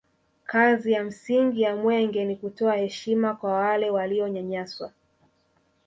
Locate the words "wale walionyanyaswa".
3.53-4.91